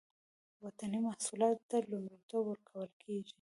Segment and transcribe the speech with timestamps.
[0.63, 3.29] وطني محصولاتو ته لومړیتوب ورکول کیږي